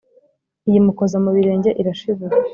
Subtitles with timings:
[0.67, 2.35] Iyimukoza mu birenge irashibura